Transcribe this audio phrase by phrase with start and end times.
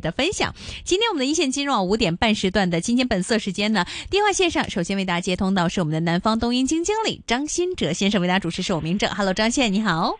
[0.00, 0.54] 的分享。
[0.84, 9.10] 今天我们的一线金融网五点半时段的今天本色时间呢，电话线上首先为大家接通到是我们的南方东英经经理张新哲先生，为大家主持是我明正。
[9.14, 10.18] Hello，张先你好。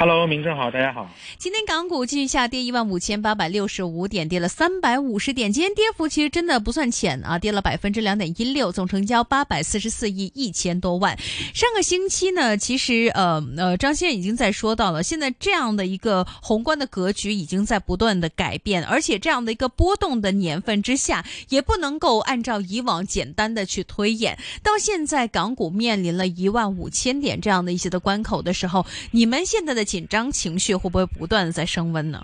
[0.00, 1.10] Hello，明正好，大家好。
[1.36, 5.52] 今天港股继续下跌一万五千八百六十五点，跌了三百五十点。
[5.52, 11.18] 今天跌幅其实真的不算浅啊，跌了百分之两点一六，总成交八百四十四亿一千多万。
[11.52, 24.38] 上个星期呢，其实呃呃，张先生已经在说到了，现在这样的一个宏观的格局已经在不断的改变，而且这样的一个波动的年份之下，也不能够按照以往简单的去推演。
[24.62, 29.84] 到现在港股面临了一万五千点这样的一些的关口的时候，你们现在的。
[29.90, 32.22] 紧张情绪会不会不断的在升温呢？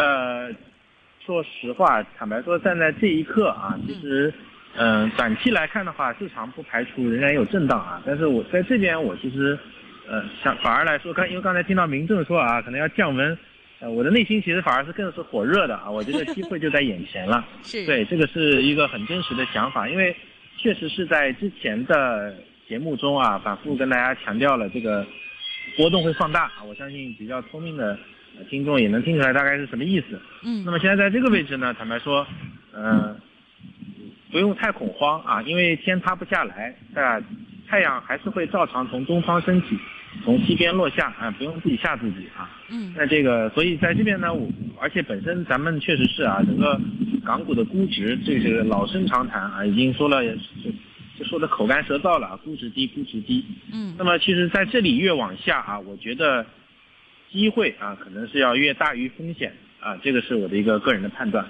[0.00, 0.50] 呃，
[1.24, 4.34] 说实话，坦白说，站在这一刻啊，其实，
[4.74, 8.02] 嗯，短期来看的话，市场不排除仍然有震荡啊。
[8.04, 9.56] 但是我在这边，我其实，
[10.08, 13.38] 呃，想反而来说，刚因为刚才听到民政说啊，可能要降温，
[13.78, 15.88] 呃，我的内心其实反而是更是火热的啊。
[15.88, 17.46] 我觉得机会就在眼前了。
[17.62, 17.86] 是。
[17.86, 20.16] 对，这个是一个很真实的想法，因为
[20.58, 22.34] 确实是在之前的
[22.68, 25.06] 节目中啊，反复跟大家强调了这个。
[25.76, 26.64] 波动会放大啊！
[26.68, 27.98] 我相信比较聪明的
[28.48, 30.20] 听众也能听出来大概是什么意思。
[30.42, 30.64] 嗯。
[30.64, 32.26] 那么现在在这个位置呢，坦白说，
[32.74, 33.16] 嗯，
[34.30, 37.22] 不用太恐慌啊，因为天塌不下来，啊，
[37.68, 39.78] 太阳还是会照常从东方升起，
[40.24, 42.50] 从西边落下啊，不用自己吓自己啊。
[42.68, 42.92] 嗯。
[42.96, 46.78] 那这个，所以在这边呢，我而且本身咱们确实是啊，整个
[47.24, 50.22] 港股的估值，这是老生常谈啊，已经说了。
[51.30, 53.44] 说的口干舌燥了，估值低，估值低。
[53.72, 56.44] 嗯，那么其实在这里越往下啊，我觉得
[57.30, 61.46] 机会啊，可能是要越大于风险啊，这个是我的一个个人的判断。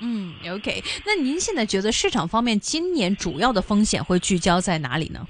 [0.00, 5.26] 嗯，OK，那您现在觉得市场方面今年主要的风险会聚焦在哪里呢？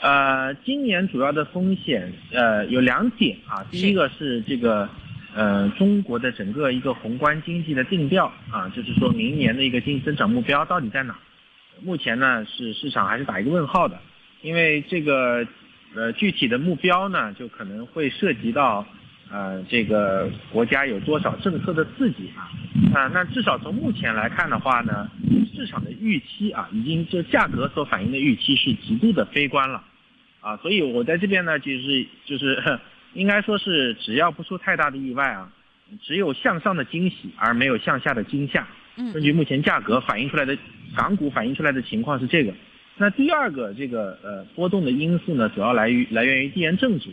[0.00, 4.88] 呃，今年主要的风险呃有两点啊，第一个是这个
[5.34, 11.18] 呃中国的整个一个宏观经济的定调啊，就是说明年的一个经济增长目标到底在哪？
[11.82, 13.98] 目前呢是市场还是打一个问号的，
[14.42, 15.46] 因为这个
[15.94, 18.86] 呃具体的目标呢就可能会涉及到
[19.30, 22.50] 呃这个国家有多少政策的刺激啊。
[22.94, 25.08] 啊那至少从目前来看的话呢，
[25.54, 29.82] 市场的预期啊已经就价格所反映的预期是极度的悲观了。
[30.40, 32.78] 啊，所以我在这边呢就是就是
[33.14, 35.50] 应该说是只要不出太大的意外啊，
[36.00, 38.66] 只有向上的惊喜而没有向下的惊吓。
[39.12, 40.58] 根据目前价格反映出来的
[40.96, 42.52] 港股反映出来的情况是这个，
[42.96, 47.10] 那第二个这个呃波动的因素呢，主要来于来源于地缘政治，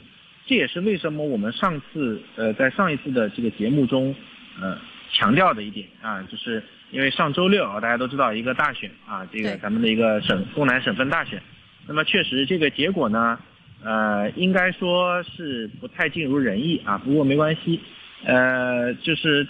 [0.48, 4.16] 这也是为什么我们上次呃在上一次的这个节目中
[4.60, 4.76] 呃
[5.12, 11.40] 强调的一点啊，就是因为上周六啊大家都知道一个大选啊，这个咱们的一个省东南省份大选，
[11.88, 13.38] 那么确实这个结果呢
[13.84, 17.80] 呃应该说是不太尽如人意啊，不过没关系，
[18.24, 19.48] 呃就是。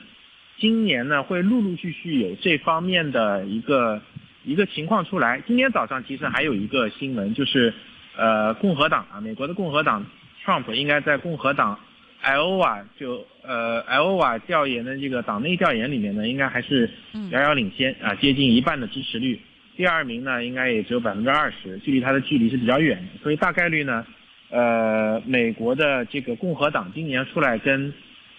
[0.58, 4.02] 今年呢，会陆陆续续有这方面的一个
[4.46, 5.44] 一个情况出来。
[5.46, 7.74] 今天早上其实还有一个新闻，就是
[8.16, 10.06] 呃，共和党啊，美国的共和党
[10.46, 11.78] ，Trump 应该在共和党
[12.24, 16.90] Iowa 就呃 Iowa 调研的这个党内调研里面呢，应该还是
[17.32, 19.38] 遥遥领先啊，接近一半的支持率。
[19.76, 23.22] 第二名呢，应该也只有百分之二十，距离他的距离是比较远的。
[23.22, 24.06] 所以大概率呢，
[24.50, 27.94] 呃，美国的这个共和党今年出来跟。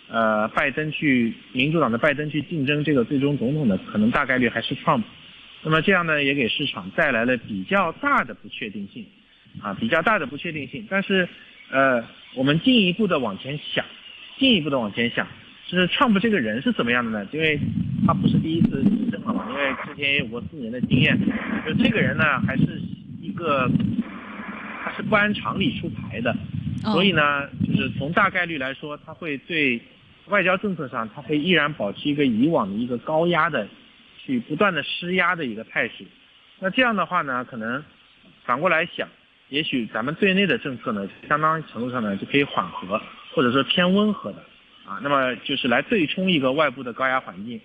[0.08, 5.02] 呃，拜登去民主党的拜登去竞争这个最终总统的可能大概率还是 Trump，
[5.64, 9.04] 那么这样呢也给市场带来了比较大的不确定性，
[9.60, 10.86] 啊，比较大的不确定性。
[10.88, 11.28] 但是，
[11.72, 12.04] 呃，
[12.36, 13.84] 我们进一步的往前想，
[14.38, 15.26] 进一步的往前想，
[15.66, 17.28] 就是 Trump 这个人是怎么样的呢？
[17.32, 17.58] 因为
[18.06, 21.18] 他不是第一次执政了嘛，因为之前也有过四年的经验，
[21.66, 22.80] 就这个人呢还是
[23.20, 23.68] 一个，
[24.84, 26.32] 他是不按常理出牌的，
[26.84, 29.82] 所以呢，就是从大概率来说，他会对。
[30.28, 33.66] 外交政策上，他会依然保持一个以往的一个高压的，
[34.18, 36.04] 去不断的施压的一个态势。
[36.58, 37.82] 那这样的话呢，可能
[38.44, 39.08] 反过来想，
[39.50, 43.00] 也许咱们对内的政策呢，相当程度上呢就可以缓和，
[43.34, 44.38] 或者说偏温和的
[44.84, 44.98] 啊。
[45.02, 47.60] 那么就是来对冲一个外部的高压环境。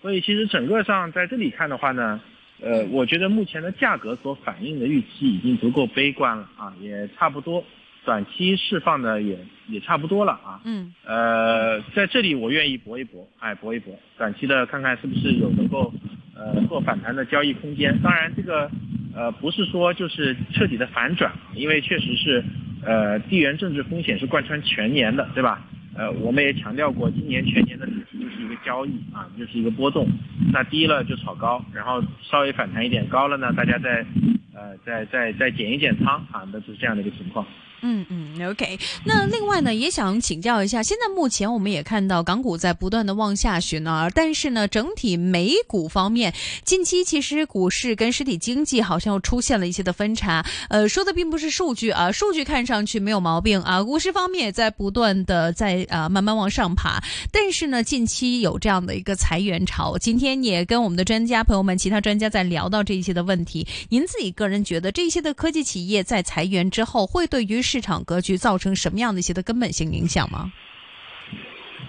[0.00, 2.20] 所以其实整个上在这里看的话呢，
[2.60, 7.62] 呃，我觉得目前的价格所反映的预期已经足够悲观了啊，也差不多。
[8.06, 9.36] 短期释放的也
[9.66, 15.92] 也差不多了啊，嗯，呃，在这里我愿意搏一搏，哎，搏一搏，短期的看看是不是有能够
[16.36, 17.98] 呃做反弹的交易空间。
[18.00, 18.70] 当然，这个
[19.12, 22.44] 呃不是说就是彻底的反转，因为确实是
[22.84, 25.66] 呃地缘政治风险是贯穿全年的，对吧？
[25.96, 30.06] 呃，我们也强调过，今年全年的主题就是一个交易啊，就是一个波动，
[30.52, 34.06] 那低了就炒高，然后稍微反弹一点，高了呢，大家再
[34.54, 37.44] 呃再再再减一减仓啊，那就是这样的一个情况。
[37.82, 38.78] 嗯嗯，OK。
[39.04, 46.32] 那另外呢，也想请教一下，现在目前我们也看到港股在不断的往下寻啊，但是呢，整体美股方面，
[46.64, 50.44] 近期其实股市跟实体经济好像又出现了一些的分差。
[50.68, 59.96] 呃，说的并不是数据啊，数据看上去没有毛病啊，股市方面也在不断的在啊慢慢往上爬，但是呢，近期有这样的一个裁员潮。
[59.98, 63.66] 今天也跟我们的专家朋友们、其他专家在聊到这一些的问题。
[63.90, 70.52] 您自己个人觉得，这些的科技企业在裁员之后，会对于市场格局造成什么样的一些的根本性影响吗？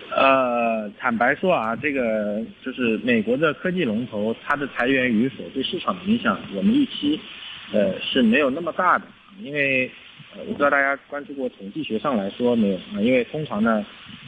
[0.09, 7.19] 呃，坦白说啊，这个就是美国的科技龙头，它的裁员与否对市场的影响，我们预期
[7.71, 9.06] 呃是没有那么大的，
[9.39, 9.85] 因为
[10.35, 13.85] 呃我不知道大家关注过统计学上来说没有啊，因为通常呢，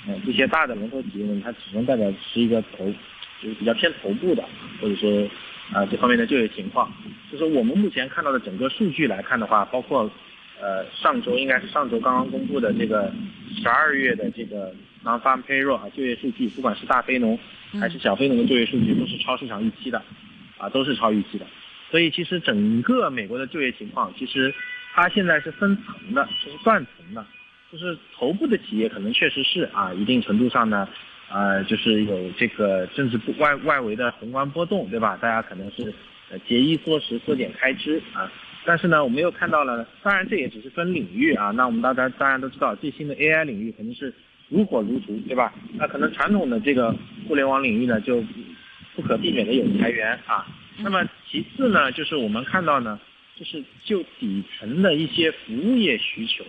[0.07, 2.86] 呃这些大的龙头企业呢，它始终代表是一个头，
[3.42, 4.44] 就是比较偏头部的，
[4.80, 5.28] 或者说
[5.74, 6.94] 啊这方面的就业情况，
[7.31, 10.07] 就是我们目前看到的整个数据来看的话，包括。
[10.62, 13.12] 呃，上周应该是上周刚刚公布的这个
[13.56, 14.74] 十二月的这个
[15.06, 17.40] non-farm payroll 啊就业数据，不管是大非农
[17.80, 20.04] 还是小非农的就业数据，都是超市场预期的，
[20.58, 21.46] 啊，都是超预期的。
[21.90, 24.54] 所以其实整个美国的就业情况，其实
[24.94, 27.26] 它现在是分层的，就是断层的，
[27.72, 30.88] 就是头部的企业可能确实是啊，一定程度上呢，
[31.32, 35.18] 呃，就是有这个政治不外外围的宏观波动，对吧？
[35.22, 35.94] 大家可能是
[36.30, 38.30] 呃节衣缩食，缩减开支啊。
[38.66, 41.52] 但是呢，我们又看到了，当然这也只是分领域啊。
[41.52, 44.14] 那我们大家当然都知道，最新的 AI 领域肯定是
[44.50, 45.54] 如火如荼，对吧？
[45.74, 46.94] 那可能传统的这个
[47.28, 48.24] 互联网领域呢，就
[48.96, 50.46] 不可避免的有裁员啊。
[50.78, 53.00] 那么其次呢，就是我们看到呢，
[53.36, 56.44] 就是就底层的一些服务业需求，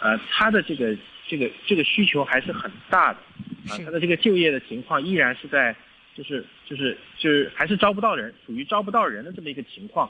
[0.00, 0.96] 呃，它的这个
[1.26, 3.18] 这个这个需求还是很大的
[3.68, 3.76] 啊。
[3.84, 5.74] 它的这个就业的情况依然是在，
[6.14, 10.08] 就是就是就是还是招不到人，属于招不到人的这么一个情况。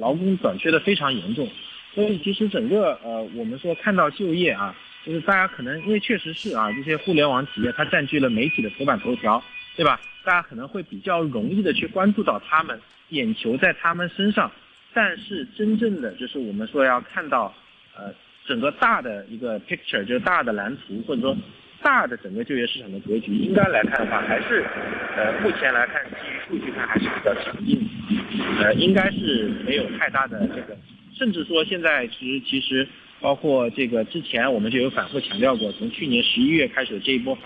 [0.00, 1.48] 劳工短缺的非常严重，
[1.94, 4.74] 所以其实整个呃，我们说看到就业啊，
[5.04, 9.42] 就是大家可能因为确实是啊，这些互联网企业它占据了媒体的头版头条，
[9.76, 10.00] 对吧？
[10.24, 12.80] 大家可能会比较容易的去关注到他们，
[13.10, 14.50] 眼球在他们身上。
[14.92, 17.54] 但是真正的就是我们说要看到
[17.94, 18.12] 呃
[18.46, 21.36] 整个大的一个 picture，就是大的蓝图，或者说
[21.86, 24.64] 大的整个就业市场的格局，应该来看的话，还是
[25.16, 27.78] 呃目前来看，基于数据看还是比较强劲。
[28.58, 30.76] 呃，应该是没有太大的这个，
[31.16, 32.88] 甚至说现在其实其实
[33.20, 37.44] 包括这个之前我们就有反复强调过，从去年十一月开始的这一波反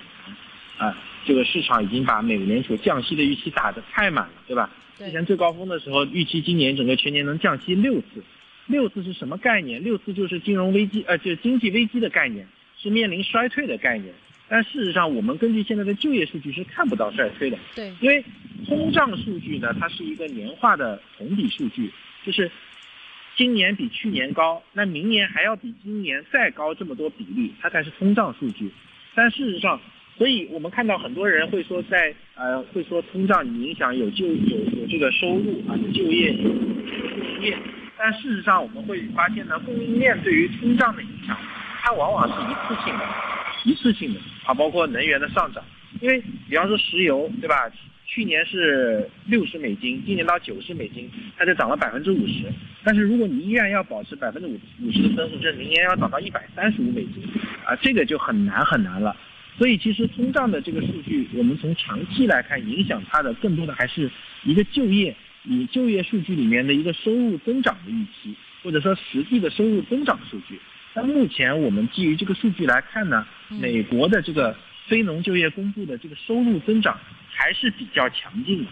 [0.78, 0.96] 弹，啊，
[1.26, 4.70] 这个市场已经把美联储降息的预期打得太满了，对吧？
[4.96, 8.25] 之前最高峰的时候预期今年整个全年能降息六次，
[8.69, 9.84] 六次是什么概念？
[9.84, 12.48] 六次就是金融危机，呃，就是经济危机的概念，
[12.78, 14.14] 是面临衰退的概念。
[14.52, 17.56] 但事实上，我们根据现在的就业数据是看不到衰退的。
[17.73, 18.25] 对，因为
[18.67, 21.88] 通胀数据呢，它是一个年化的同比数据，
[22.26, 22.50] 就是
[23.37, 28.69] 今年比去年高，那明年还要比今年再高这么多比例，它才是通胀数据。
[29.14, 29.81] 但事实上，
[30.19, 37.56] 所以我们看到很多人会说，在呃会说通胀影响有就有有这个收入啊，就业有供应链。
[37.96, 41.37] 但事实上，我们会发现呢，供应链对于通胀的影响，
[41.82, 43.05] 它往往是一次性的。
[43.64, 45.62] 一次性的啊，包括能源的上涨，
[46.00, 47.70] 因为比方说石油，对吧？
[48.06, 51.08] 去年是六十美金，今年到九十美金，
[51.38, 52.52] 它就涨了百分之五十。
[52.82, 57.22] 但是如果你依然要保持百分之五五十的增速，这明年要涨到一百三十五美金，
[57.64, 59.14] 啊，这个就很难很难了。
[59.56, 64.10] 所以其实通胀的这个数据，我们从长期来看，影响它的更多的还是
[64.43, 65.14] 一个就业，
[65.44, 70.58] 你就业数据里面的一个收入增长的预期，或者说实际的收入增长数据。
[70.93, 74.56] 但目前我们基于这个数据来看呢，美国的这个
[74.87, 78.70] 非农就业公布的这个收入增长还是比较强劲的，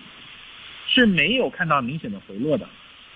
[0.89, 2.69] 是没有看到明显的回落的。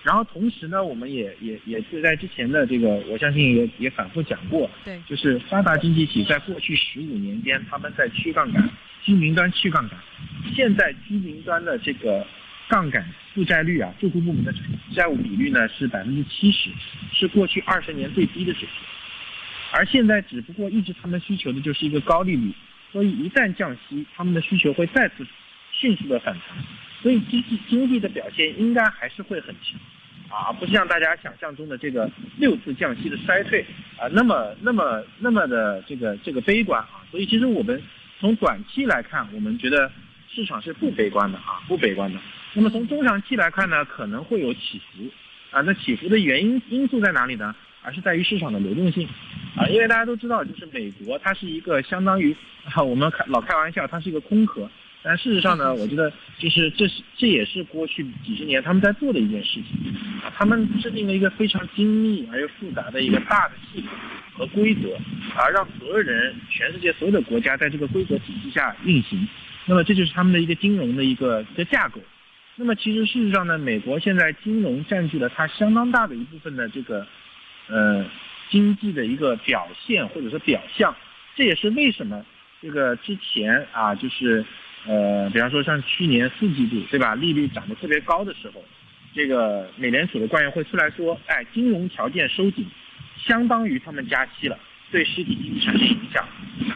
[0.03, 8.69] 然后同时呢，我们也也也是在之前的这个，我相信也也反复讲过，对，就是发达经济体在过去十五年间，他们在去杠杆，
[9.01, 9.97] 居民端去杠杆，
[10.53, 12.25] 现在居民端的这个
[12.69, 14.53] 杠杆负债率啊，住户部门的
[14.95, 16.69] 债务比率呢是百分之七十，
[17.13, 18.69] 是过去二十年最低的水平。
[19.71, 22.53] 而现在只不过抑制他们需求的就是一个高利率，
[22.91, 25.25] 所以一旦降息，他们的需求会再次
[25.71, 26.57] 迅速的反弹，
[27.01, 29.79] 所以经济经济的表现应该还是会很强，
[30.29, 33.65] 啊，不像大家想象中的这个六次降息的衰退
[33.97, 37.81] 啊，那么那么那么的这个这个悲观啊，所以其实我们
[38.19, 39.91] 从短期来看，我们觉得
[40.29, 42.19] 市场是不悲观的啊，不悲观的。
[42.53, 45.09] 那么从中长期来看呢，可能会有起伏
[45.51, 47.55] 啊，那起伏的原因因素在哪里呢？
[47.81, 49.05] 而是在于市场的流动性。
[49.55, 52.35] 啊，因为大家都知道，就是美国它是一个相当于，
[52.87, 54.69] 我们开老开玩笑，它是一个空壳，
[55.03, 59.93] 但事实上呢，我觉得就是这是这也是过去几十年他们在做的一件事情，
[60.35, 63.89] 他们制定了一个非常精密而又复杂的一个大的系统
[64.33, 64.95] 和规则，
[65.35, 69.27] 啊，让所有人全世界所有的国家在这个规则体系下运行。
[69.65, 71.99] 那么这就是他们的一个金融的一个一个架构。
[72.55, 77.05] 那么其实事实上呢，美国现在金融占据了它相当大的一部分的这个
[77.67, 78.05] 呃
[78.49, 80.95] 经济的一个表现或者说表象。
[81.35, 82.23] 这也是为什么
[82.61, 84.45] 这个之前啊就是。
[84.85, 87.15] 呃，比方说像去年四季度，对吧？
[87.15, 88.61] 利率涨得特别高的时候，
[89.15, 92.67] 这个美联储的官员会出来说，哎，金融条件收紧，
[93.17, 94.59] 相当于他们加息了，
[94.91, 96.27] 对实体经济产生影响，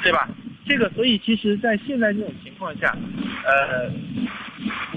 [0.04, 0.30] 对吧？
[0.66, 2.96] 这个，所以其实，在现在这种情况下，
[3.44, 3.92] 呃，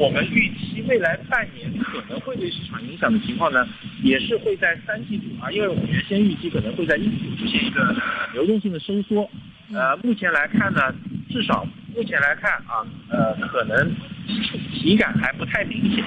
[0.00, 3.68] 我们预期未来半年可能会对市场影响的情况呢，
[4.02, 7.94] 也是会在三季度啊，因为我们原先预期可能会在一季度出现一个
[8.32, 9.28] 流动性的收缩，
[9.74, 10.94] 呃，目前来看呢，
[11.28, 11.66] 至少。
[11.92, 13.92] 目前来看啊，呃，可能
[14.72, 16.04] 体感还不太明显。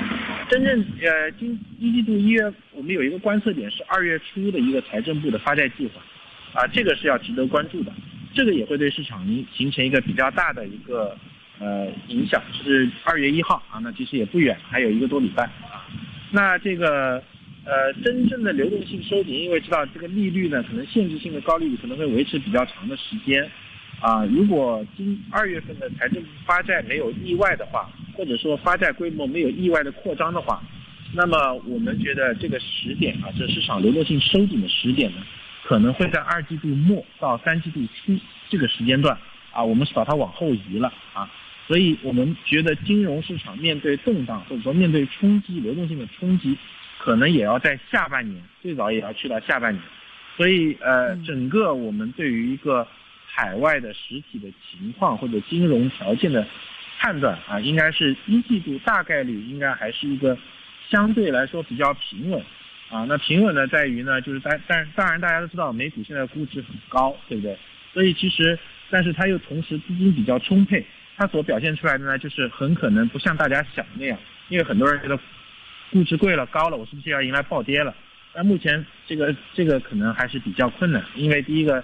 [0.49, 6.01] 真正呃，今一季度一月，我们有一个观测点是二月初的一个财政部的发债计划，
[6.53, 7.91] 啊，这个是要值得关注的。
[8.33, 11.17] 这个也会对市场形形成一个比较大的一个
[11.59, 12.41] 呃影响。
[12.63, 15.85] 是二月一号啊，那其实也不远，还有一个多礼拜啊。
[16.31, 17.23] 那这个
[17.65, 23.49] 呃，真正的流动性收紧，因为知道这个利率呢，可能限制性的高利率可能会维持比较长的时间。
[24.01, 30.61] 啊，如果今二月份的财政发债没有意外的话，或者说发债规模没有意外的扩张的话，
[31.13, 35.19] 那么我们觉得这个时点啊，这市场流动性收紧的时点呢，
[35.63, 38.13] 可能会在二季度末到三季度初
[38.49, 39.17] 这个时间段
[39.53, 41.31] 啊，我们是把它往后移了啊，
[41.73, 46.55] 所以我们觉得金融市场面对动荡或者说面对冲击流动性的冲击，
[46.99, 49.81] 可能也要在下半年，最早也要去到下半年，
[50.37, 52.87] 所以呃，整个我们对于一个。
[53.35, 56.45] 海外的实体的情况或者金融条件的
[56.99, 60.37] 判断啊，应该是一季度大概率应该还是一个
[60.87, 62.39] 相对来说比较平稳
[62.91, 63.05] 啊。
[63.09, 67.57] 那平稳呢，在于呢，就是但但当然大家都知道，美股现在估值很高，对不对？
[67.91, 68.59] 所以其实，
[68.91, 74.17] 但是它又同时资金比较充沛，它所表现出来的呢，就是很可能不像大家想的那样，
[74.49, 75.19] 因为很多人觉得
[75.91, 77.95] 估值贵了高了，我是不是要迎来暴跌了？
[78.35, 81.83] 那目前这个这个可能还是比较困难，因为第一个。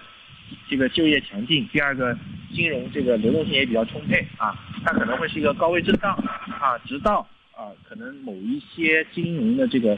[0.67, 2.17] 这个就业强劲，第二个
[2.51, 6.11] 金融这个流动性也比较充沛啊，它可能会是一个高位震荡
[6.59, 7.19] 啊，直到
[7.51, 9.95] 啊可能某一些金融的这个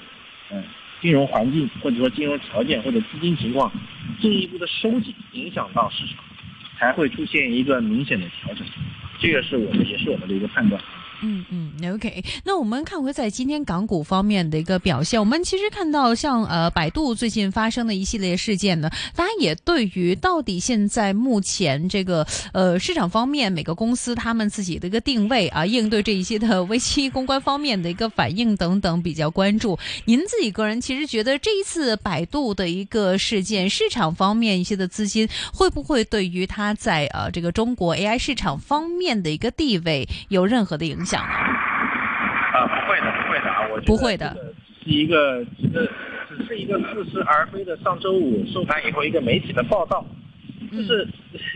[0.49, 0.61] 嗯
[0.99, 3.71] 金融环境或者说金融条件或者资金情况
[4.19, 6.17] 进一步的收紧，影响到市场，
[6.77, 8.67] 才会出现一个明显的调整，
[9.21, 10.81] 这个是我们也是我们的一个判断。
[11.23, 12.23] 嗯嗯，OK。
[12.45, 29.77] 那我们看回在今天港股方面的一个表现，我们其实看到像呃百度最近发生的一系列事件呢，大家也对于到底现在目前这个呃市场方面每个公司他们自己的一个定位啊，应对这一些的 危机公关方面的一个反应等等比较关注。
[30.05, 41.10] 您自己个人其实觉得这一次百度的一个事件，市场方面一些的资金会不会对于它在呃这个中国 AI 市场方面的一个地位有任何的影响？
[41.11, 44.33] 讲啊，不会的，不会的啊，我不会的，
[44.85, 45.91] 只是一个，只是
[46.29, 47.75] 只是一个似是而非的。
[47.83, 50.05] 上周五收盘以后，一个媒体的报道，
[50.71, 51.05] 就是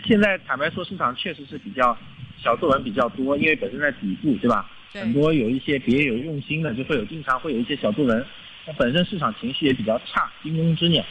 [0.04, 1.98] 现在坦白说，市场确实是比较
[2.38, 4.70] 小作文比较多，因为本身在底部，对吧？
[4.92, 8.26] 很多有一些别有用心的，就会有经常会有一些小作文。
[8.68, 11.02] 那本身市场情绪也比较差，惊弓之鸟，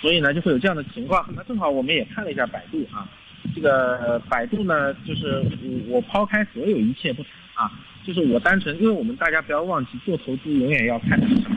[0.00, 1.28] 所以呢，就会有这样的情况。
[1.36, 3.06] 那正好我们也看了一下百度啊，
[3.54, 5.44] 这个百度呢，就是
[5.88, 7.70] 我抛开所有一切不谈啊。
[8.06, 11.56] 就是我单纯，因为我们大家不要忘记，做投资永远要看的是什么？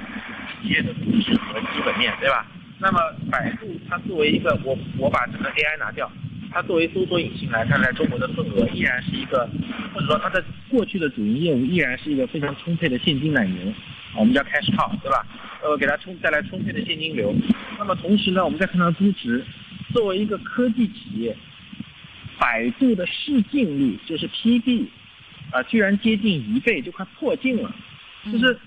[0.61, 2.45] 企业的估值和基本面，对吧？
[2.79, 2.99] 那么
[3.31, 6.11] 百度它作为一个，我我把整个 AI 拿掉，
[6.51, 9.49] 它作为搜索引擎来看，在中国的份额依然是一个，
[9.93, 13.73] 或者说它的过去的主营业务依然是一个非常充沛的现金奶牛，
[14.17, 15.25] 我们叫 cash cow，对吧？
[15.63, 17.33] 呃，给它充带来充沛的现金流。
[17.79, 19.43] 那么同时呢，我们再看它的估值，
[19.93, 21.35] 作为一个科技企业，
[22.37, 24.87] 百度的市净率就是 PB。
[25.53, 27.73] 啊，居然接近一倍，就快破净了，
[28.31, 28.57] 就是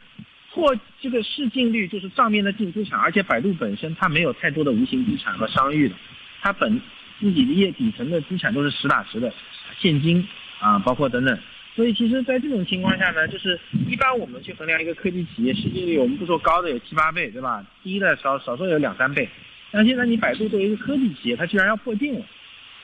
[0.55, 5.97] 破这个市净率，就是账面的净资产，而且百度本身它没有太多的无形资产和商誉的，
[6.41, 6.81] 它本
[7.19, 9.33] 自己的业底层的资产都是实打实的
[9.81, 10.27] 现金
[10.61, 11.37] 啊，包括等等，
[11.75, 17.67] 所以其实，在这种情况下呢，就是一般我们去衡量一个科技企业市净率，我们不说高的有七八倍，对吧？
[17.83, 19.29] 低的少少说有两三倍，
[19.73, 22.25] 但现在你百度作为一个科技企业，它居然要破净了。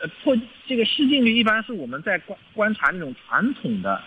[0.08, 4.02] 破这个市净率一般是我们在观观察那种传统的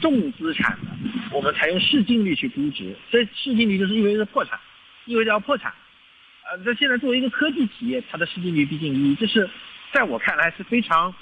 [0.00, 0.90] 重资产的，
[1.32, 4.58] 我们采用市净率去估值，这市净率就是意味着破产，
[5.06, 5.72] 意味着要破产。
[6.50, 9.48] 呃，这现在作为一个科技企业，它的市净率毕竟一，这是
[9.92, 11.14] 在我看来是非常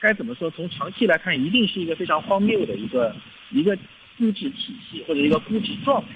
[0.00, 0.50] 该怎么说？
[0.52, 3.14] 从长期来看，一定是一个非常荒谬的一个
[3.50, 3.76] 一个
[4.16, 6.08] 估值体系或者一个估值状态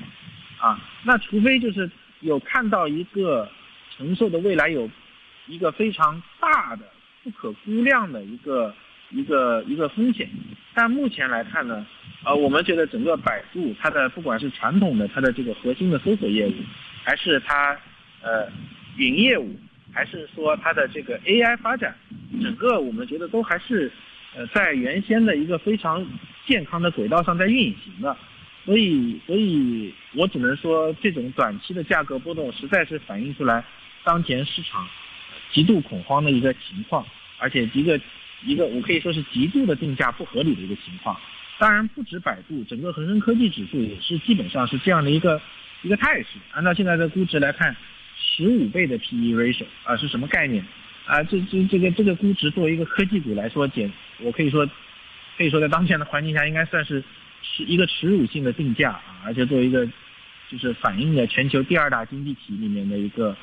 [0.59, 0.81] 啊。
[1.03, 3.51] 那除非就是有看到一个
[3.97, 4.89] 承受的未来有
[5.47, 6.85] 一个非常大的
[7.25, 8.73] 不可估量的一个
[9.11, 10.29] 一个一个风险。
[10.75, 11.85] 但目前来看呢，
[12.25, 16.55] 呃，我们觉得整个百度它的不管是传统的它的这个核心的搜索业务，
[17.03, 17.77] 还是它
[18.23, 18.49] 呃
[18.97, 19.51] 云业务。
[19.97, 21.95] 还是说它的这个 AI 发展，
[22.43, 23.89] 整个我们觉得都还是，
[24.35, 26.05] 呃，在原先的一个非常
[26.45, 28.17] 健康的轨道上在运行的，
[28.65, 33.65] 所以，所以我只能说，这种短期的价格波动实在是反映出来
[34.03, 34.85] 当前市场
[35.55, 37.07] 极度恐慌的一个情况，
[37.39, 37.99] 而且一个
[38.45, 41.19] 一个我可以说是极度的定价不合理的一个情况。
[41.59, 45.41] 当然，不止百度，整个恒生科技指数也是基本上是这样的一个
[45.83, 46.27] 一个态势。
[46.51, 47.75] 按照现在的估值来看。
[48.17, 50.65] 十五倍的 P/E ratio 啊是什么概念？
[51.05, 54.65] 啊，这这这个这个估值作为一个科技股来说，简我可以说，
[55.37, 57.03] 可以说在当前的环境下，应该算是
[57.43, 59.23] 是一个耻辱性的定价啊！
[59.25, 59.85] 而且作为一个
[60.49, 63.37] 就是反映了全球第二大经济体里面的一个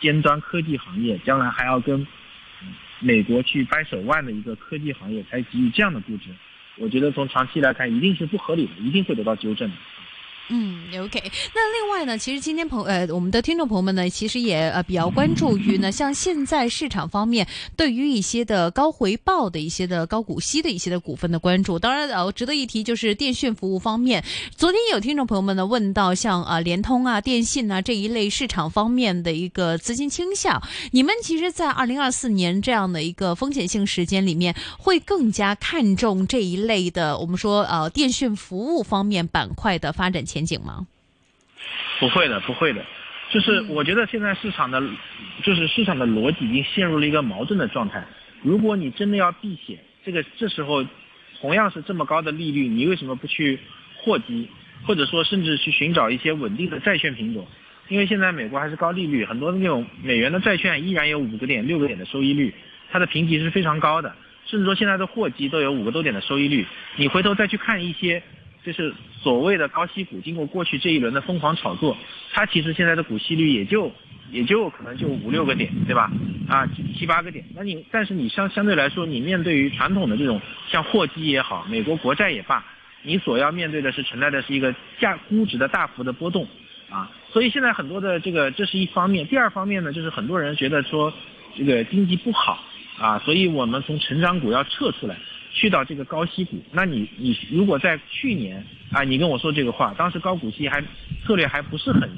[0.00, 2.06] 尖端科技行业，将来还要跟
[2.98, 6.30] 美国去掰手腕的一个科技行业，才给予这样的估值，
[6.76, 9.76] 我觉得从长期来看，一定是不合理的，一定会得到纠正的。
[10.52, 11.22] 嗯，OK。
[11.54, 21.78] 那另外呢，其实今天朋呃，我们的听众朋友们呢，其实也呃比较关注于呢，像现在市场方面对于一些的高回报的一些的高股息的一些的股份的关注。
[21.78, 24.24] 当然呃，值得一提就是电讯服务方面，
[24.56, 40.39] 昨天有听众朋友们呢问到像啊联通啊、电信啊这一类市场方面的一个资金倾向，你们其实，在二零二四年这样的一个风险性时间里面，会更加看重这一类的我们说呃电讯服务方面板块的发展前。
[40.40, 40.86] 前景吗？
[41.98, 42.82] 不会的，不会的。
[43.30, 44.82] 就是我觉得现在市场的，
[45.42, 48.02] 就是市场的逻辑已经陷入了一个矛盾的状态。
[48.42, 50.82] 如果你真的要避险，这个这时候
[51.40, 53.58] 同样是这么高的利率，你为什么不去
[53.98, 54.48] 货基，
[54.86, 57.46] 或者说甚至去寻找一些稳定的债券品种？
[57.88, 62.54] 因为现在美国还是高利率，很多的那种美元的债券依然有五个点、六个点的收益率，
[62.90, 64.14] 它的评级是非常高的。
[64.46, 66.66] 甚至说现在的货基都有五个多点的收益率。
[66.96, 68.22] 你回头再去看一些。
[68.64, 71.96] 就是所谓的高息股，经过过去这一轮的疯狂炒作，
[72.32, 73.90] 它其实现在的股息率也就
[74.30, 76.10] 也就可能就五六个点，对吧？
[76.48, 77.44] 啊，七八个点。
[77.54, 82.64] 那你但是你相相对来说，你面对于传统的这种像货基也好，美国国债也罢，
[83.02, 86.46] 你所要面对的是承担的是一个价估值的大幅的波动
[86.90, 87.10] 啊。
[87.32, 91.12] 所以现在很多的这个这是一方面，第二方面呢，就是很多人觉得说
[91.56, 92.62] 这个经济不好
[92.98, 95.16] 啊，所以我们从成长股要撤出来。
[95.52, 100.80] 去到这个高息股，那你你如果在去年啊，你跟我说这个话，当时高股息还
[101.26, 102.08] 策略还不是很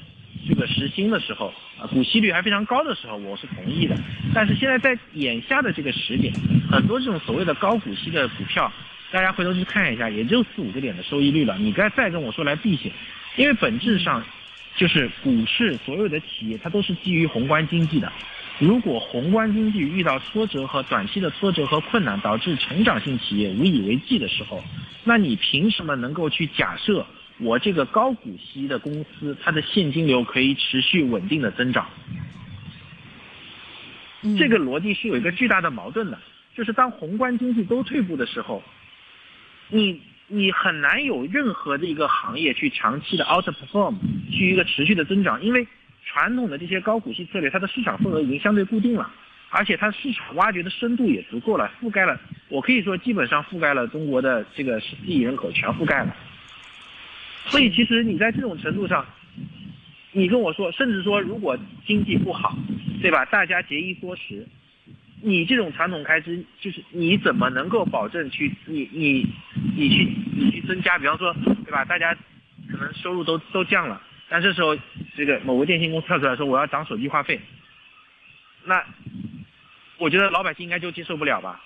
[0.47, 3.97] 这个实心的时候啊，股息率还非常高的时候，我是同意的。
[4.35, 6.33] 但是现在在眼下的这个时点，
[6.71, 8.71] 很多这种所谓的高股息的股票，
[9.11, 11.57] 大家回头去看一下，也就四五个点的收益率了。
[11.59, 12.92] 你该再跟我说来避险，
[13.37, 14.23] 因为本质上
[14.77, 18.12] 就是股市所有的企业它都是基于宏观经济的。
[18.59, 24.62] 如果宏观经济遇到挫折和短期的挫折和困难，导致成长性企业无以为继的时候，
[25.03, 27.05] 那你凭什么能够去假设
[27.38, 31.88] 我这个高股息的公司它的现金流可以持续稳定的增长？
[34.38, 36.17] 这个逻辑是有一个巨大的矛盾的，
[36.55, 38.62] 就是当宏观经济都退步的时候，
[39.71, 43.97] 你你很难有任何的一个行业去长期的 outperform
[44.31, 45.67] 去一个持续的增长，因为。
[46.05, 49.11] 传统的这些高股息策略，它的市场份额已经相对固定了，
[49.51, 56.15] 而且它市场挖掘的深度也足够了，覆盖了，我可以说基本上覆盖了中国的这个十四亿人口全覆盖了。
[57.47, 59.05] 所以其实你在这种程度上，
[60.12, 62.57] 你跟我说，甚至说如果经济不好，
[63.01, 63.25] 对吧？
[63.27, 64.47] 大家节衣缩食，
[65.21, 69.27] 你这种传统开支就是你怎么能够保证去你你
[69.77, 70.99] 你去你去增加？
[70.99, 71.35] 比方说，
[71.65, 71.85] 对吧？
[71.85, 72.15] 大家
[72.71, 74.01] 可能收入都都降了。
[74.33, 74.75] 但这时候，
[75.14, 77.38] 这个某个电信公司跳出来说我要涨手机话费，
[78.64, 78.83] 那
[79.99, 81.61] 我觉得老百姓应该就接受不了吧？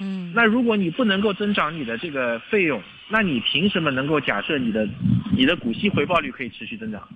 [0.00, 0.32] 嗯。
[0.34, 4.84] 那如果你不能够增长你的这个费用，那你凭什么能够假设你的
[5.36, 7.08] 你的股息回报率可以持续增长？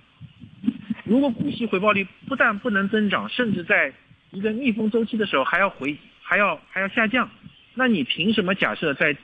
[1.03, 3.93] 如果股息回报率不但不能增长，甚至在
[4.29, 7.29] 一个逆风周期的时候还要回还要还要下降，
[7.73, 9.17] 那你凭什么假设在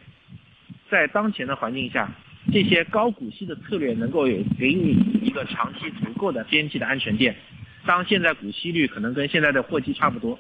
[0.90, 2.12] 在当前的环境下？
[2.52, 7.36] 这些高股息的策略能够有给你一个长期足够的边际的安全垫，
[7.86, 10.40] 当现在股息率可能跟现在的货基差不多，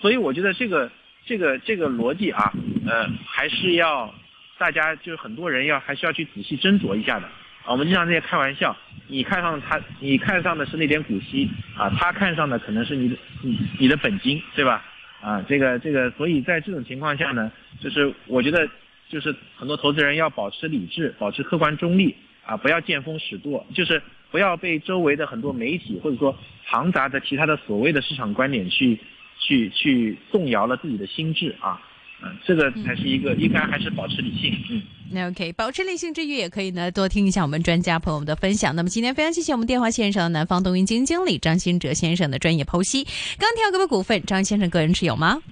[0.00, 0.90] 所以我觉得这个
[1.24, 2.52] 这个这个逻辑啊，
[2.86, 4.14] 呃，还是要
[4.58, 7.26] 大家就是很多人要还需要去仔细斟酌一下的。
[7.64, 8.76] 啊，我们经常在开玩笑，
[9.08, 14.84] 你看上他，你看上的是那点股息啊，他看上的可能是你的你你的本金，对吧？
[15.20, 17.50] 啊，这个这个，所以在这种情况下呢，
[17.80, 18.68] 就是我觉得
[19.08, 22.14] 就是很多投资人要保持理智，保持客观中立
[22.44, 28.98] 啊，不要见风使舵，就是不要被周围的很多媒体或者说庞杂的其他的所谓的市场观点去
[29.38, 31.80] 去去动摇了自己的心智啊。
[32.22, 34.58] 嗯，这个才是一个应该还是保持理性。
[34.70, 38.74] 嗯，那 OK，保持理性之余，也可以呢多听一下我们专家朋友们的分享。
[38.74, 43.04] 那么今天非常谢谢我们电话线上的南方东云基金经理张新哲先生的专业剖析。
[43.38, 45.42] 钢铁股股份，张先生个人持有吗？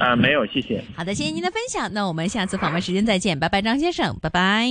[0.00, 0.82] 啊，没有，谢谢。
[0.96, 1.92] 好的，谢谢您的分享。
[1.92, 4.66] 那我们下次访问时间再见，拜拜，张先生，拜拜，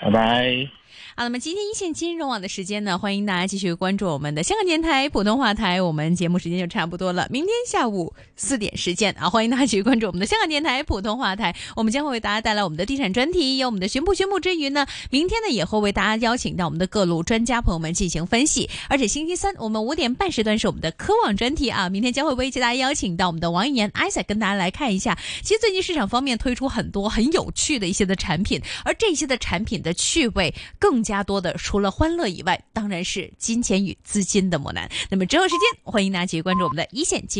[0.00, 0.68] 拜拜。
[1.16, 5.82] 好，那么今天一线金融网的时间呢，欢迎大家继续关注我们的香港电台普通话台。
[5.82, 11.54] 我们节目时间就差不多了，明天下午四点时间啊，欢迎大家继续关注我们的香港电台普通话台。
[11.74, 18.68] 我们将会为大家带来我们的地产专题，有我们的宣布宣布之余呢，明天呢也会为大家邀请到我们的各路专家朋友们进行分析。
[18.88, 25.18] 而且星期三我们五点半时段是我们的科网专题啊，明天将会为大家邀请到我们的王一言艾赛跟大家来看一下。
[25.42, 34.90] 其实最近市场方面推出很多很有趣的一些的产品，而这些的产品的趣味更加多的，除了欢乐以外，当然是金钱与资金的磨难。
[35.10, 37.36] 那么之后时间，欢迎大家继续关注我们的一线金。